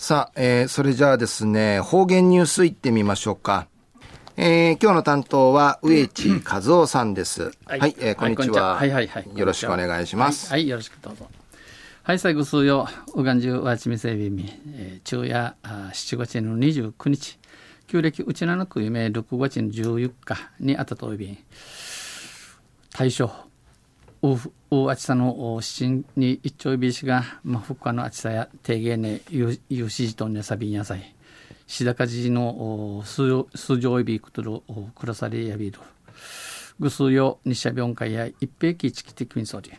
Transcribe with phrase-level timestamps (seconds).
[0.00, 3.68] さあ、えー、それじゃあですね、方言ニュースいってみましょうか。
[4.38, 7.52] えー、今日の担当は植地和夫さんです。
[7.66, 8.76] はい、はい、えー、こんにちは。
[8.76, 9.28] はい、はい、はい。
[9.36, 10.50] よろしくお願いします。
[10.50, 11.28] はい、よろしくどうぞ。
[12.02, 17.38] はい、最後数曜、うがんじゅうわちみせびみ、えー、昼夜7月の29日、
[17.86, 21.38] 旧暦うちなのく夢6月の14日にあたといびん、
[22.96, 23.30] 大正、
[24.22, 24.38] う、
[24.70, 31.14] うあちさの七に一丁びしが、まあ、ふっかのあちさや、低減ね、ゆ、ゆしじとねさびんやさい。
[31.66, 34.60] しだかじの数上いびくとる、
[34.94, 35.78] くらされやびる。
[36.80, 39.70] ぐすうよ、日社病会や一平期地域的にそうり。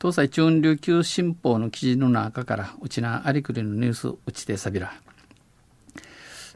[0.00, 4.92] 東西中琉球新報の記事の中から、うちなありくりのニュース、うちてさびら。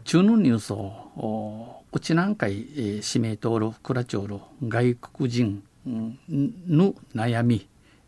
[0.05, 7.67] 中のニュースを、うちなんかい、えー、指名登録、クラチョール、外国人、の悩み、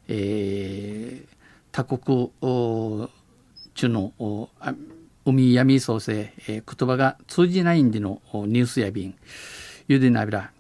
[0.09, 1.27] えー、
[1.71, 2.31] 他国
[3.75, 4.13] 中の
[5.25, 9.15] 海闇創生、えー、言葉が通じないんでのニュースや便
[9.89, 10.53] ゆでなびら。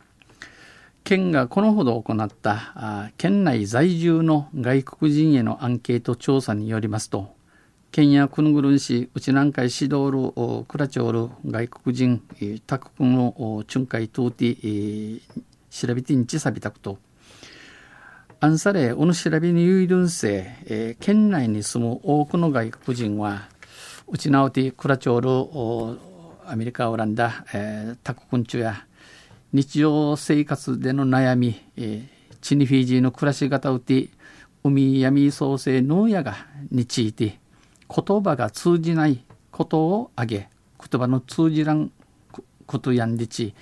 [1.04, 7.34] 県がこのほど行ったあ県内在住の外国人へのアンケート調査によりますと
[7.92, 12.22] 県やくぬぐるん市内南海指導るクラチョール外国人
[12.66, 14.54] 他国の巡回通って、
[15.70, 16.96] 調べてんちさびたくと、
[18.44, 23.48] アンサレ、おの調べにゆいるんせ、えー、県内に住む多くの外国人は、
[24.08, 28.84] うちなおてクラチョール、アメリカ、オランダ、えー、他国中や、
[29.52, 34.08] 日常生活での悩み、えー、チニフィジーの暮らし方うて、
[34.64, 36.34] 海闇創生農家が
[36.72, 37.38] について、
[37.88, 40.48] 言葉が通じないことを挙げ、
[40.90, 41.92] 言葉の通じらん
[42.66, 43.54] ことやんでち、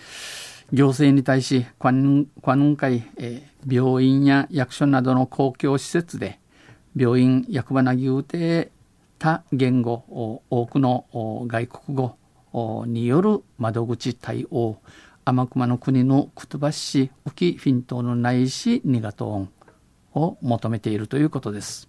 [0.73, 6.39] 行政に対し、関雲会、えー、病院や役所などの公共施設で、
[6.97, 8.71] 病院、役場なぎうて
[9.19, 11.07] 他言語、多くの
[11.47, 14.79] 外国語による窓口対応、
[15.25, 19.51] 天熊の国のくとばし、浮きフィントのないし、ニガトーン
[20.15, 21.89] を求めているということです。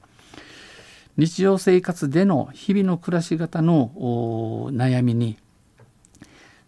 [1.17, 3.91] 日常生活での日々の暮らし方の
[4.71, 5.37] 悩みに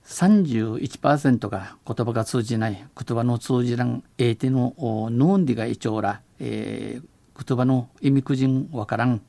[0.06, 9.22] 31%が言葉が通じない、言葉の通じらん、えてのノンディがイチョーラ、えー、言葉の意味くじんわからん、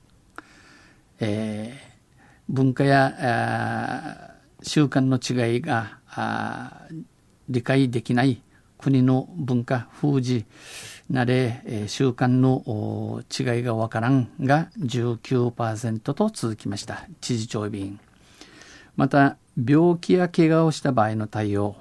[1.21, 2.13] えー、
[2.49, 6.01] 文化や習慣の違いが
[7.49, 8.43] 理解できない
[8.79, 10.45] 国の文化、風事、
[11.09, 17.07] なれ、えー、習慣の違いがわからんが19%と続きました。
[17.21, 17.99] 知事長便。
[18.97, 21.77] また、病気や怪我をした場合の対応、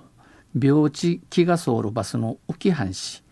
[0.59, 3.23] 病地気がソールバスの浮き半死、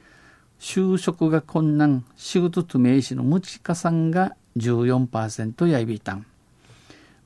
[0.59, 6.25] 就職が困難、仕事と名詞の無知化さんが14%やいびいたん。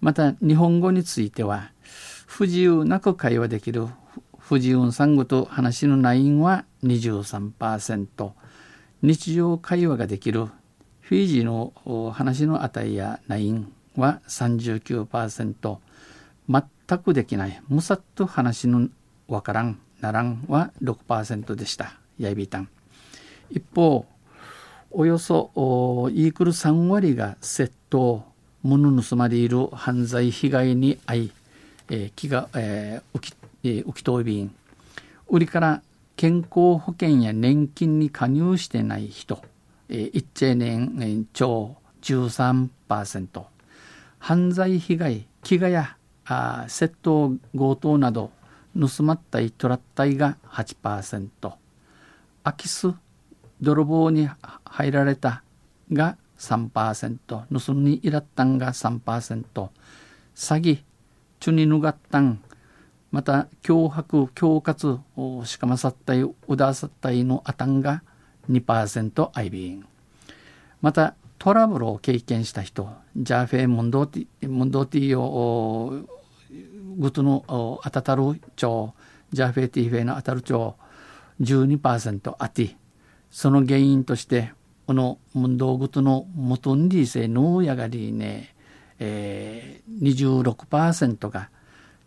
[0.02, 1.72] また、日本語については、
[2.28, 3.88] 不自由なく会話できる
[4.47, 8.32] 不自由産語と話の内容は23%、
[9.02, 10.46] 日常会話ができる
[11.02, 13.64] フィジーの話の値や内容
[13.96, 15.78] は39%、
[16.47, 18.90] 全全くできない、むさっと話の
[19.28, 21.94] わからん、ならんは6%でした。
[22.19, 22.69] やいびたん。
[23.50, 24.06] 一方、
[24.91, 25.51] およそ
[26.13, 28.23] イークル3割が窃盗、
[28.62, 31.31] 物盗まれいる犯罪被害に遭い、
[31.90, 34.56] えー、気が、えー、浮き、えー、浮きといびん。
[35.28, 35.81] 売りから
[36.16, 39.41] 健康保険や年金に加入してない人、
[39.90, 43.44] えー、一定年超13%。
[44.19, 48.31] 犯罪被害、飢餓やあ窃盗強盗など
[48.78, 52.94] 盗まったいトラッタイが8%空き巣
[53.62, 54.30] 泥棒に
[54.66, 55.44] 入られた
[55.91, 57.18] が3%
[57.66, 59.69] 盗みにいらったんが3%詐
[60.35, 60.84] 欺
[61.40, 62.41] チュニヌガッタン
[63.12, 68.03] また脅迫恐喝をしかまさったいうださったいのあたんが
[68.50, 69.85] 2%アイビーン
[70.81, 76.08] またトラブルを経験した人ジャーフェムンドティムンドティを
[76.97, 77.43] グトの
[77.84, 78.23] 当たる
[78.55, 78.93] 町
[79.32, 80.76] ジャーフェティーフェの当たる町
[81.41, 82.76] 12%あって
[83.29, 84.53] その原因として
[84.87, 88.55] この運動グトの元にリセのやがりね、
[88.99, 91.49] えー、26%が、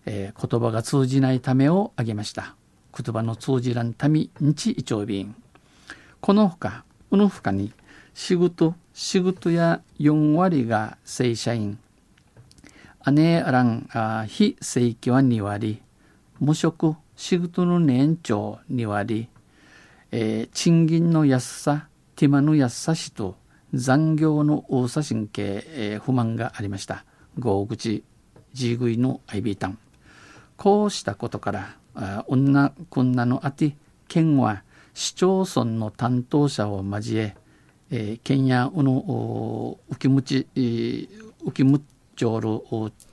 [0.07, 2.55] えー、言葉が通じないためを挙げました。
[2.97, 5.37] 言葉の通じらんたみんちいちょうびん
[6.21, 7.73] このほかこのほかに
[8.19, 11.79] 仕事仕事や4割が正社員。
[13.13, 15.81] 姉あらんあ非正規は2割、
[16.41, 19.29] 無職、仕事の年長2割、
[20.11, 21.87] えー、賃金の安さ、
[22.17, 23.37] 手間の安さしと
[23.73, 27.05] 残業の多さ神経、えー、不満がありました。
[27.39, 28.03] 合口
[28.53, 29.79] ジーグイのアイビータン
[30.57, 33.77] こうしたことからあ女こんなのあて
[34.09, 37.37] 県は市町村の担当者を交え
[37.91, 40.47] えー、県やうのうきむち
[41.45, 41.81] うきむっ
[42.17, 42.49] ちょる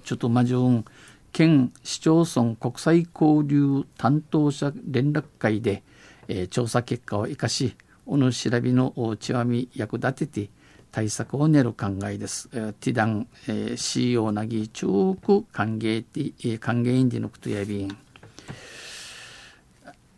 [0.04, 0.86] ちょっとまじゅん
[1.31, 5.83] 県市町村国際交流担当者連絡会で、
[6.27, 7.75] えー、調査結果を生かし
[8.06, 10.50] おの調べの極み役立てて
[10.92, 12.48] 対策を練る考えです。
[12.50, 14.88] ティダン、えー、CEO なぎ中
[15.21, 18.05] 国歓迎テ歓迎員でのことやびん。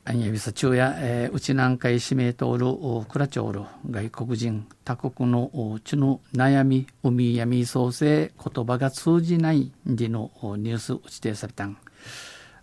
[0.09, 2.68] アンヤビサ中や、えー、内南海指名通る
[3.09, 3.62] クラチョール
[3.92, 11.77] 外国人他国の地の悩み海闇創生言葉が通じないでのニュース打ち定されたん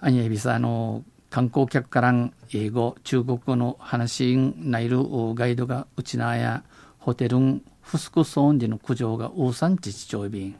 [0.00, 2.14] アンヤビサの観光客から
[2.55, 5.00] 英語中国語の話になる
[5.35, 6.64] ガイドがうちなや
[6.97, 10.56] ホテルンフスクソーンでの苦情が大産地地長便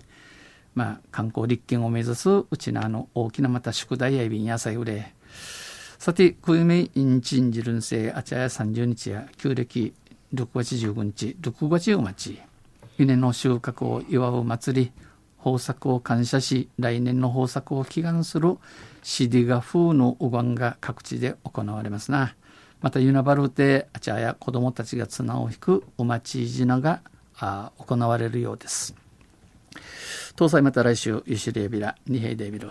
[0.75, 5.15] まあ観光立憲を目指すうちなの大きなまた宿題や便野菜売れ
[5.99, 9.95] さて、クイメインチンジルンセアチャヤ30日や旧暦
[10.35, 12.41] 6月15日、6月を待ち、
[12.99, 14.93] 稲の収穫を祝う祭り、
[15.39, 18.59] 豊作を感謝し、来年の豊作を祈願する
[19.03, 22.35] シディガ風のお盆が各地で行われますな。
[22.81, 27.01] また、ユナバルであちゃや子供たちが綱を引くお待ち綱が
[27.39, 28.95] あ行われるようです。
[30.37, 32.71] 東西また来週、ユシレビラ、ニヘイデビル。